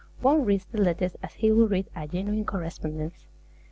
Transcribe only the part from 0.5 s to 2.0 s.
the letters as he would read